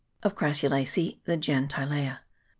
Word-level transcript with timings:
Of 0.23 0.33
Orassulacece 0.35 1.19
the 1.25 1.37
gen. 1.37 1.67
Tillaea. 1.67 2.21